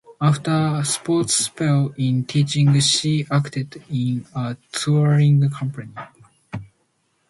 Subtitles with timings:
[0.19, 5.93] After a short spell in teaching she acted in a touring company.